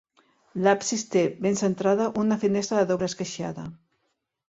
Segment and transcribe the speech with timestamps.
[0.67, 3.73] L'absis té, ben centrada, una finestra de doble esqueixada.